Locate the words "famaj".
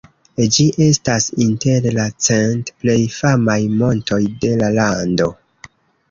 3.17-3.59